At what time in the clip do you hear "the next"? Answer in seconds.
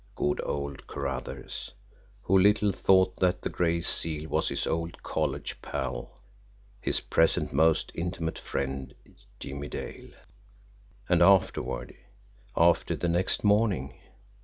12.95-13.43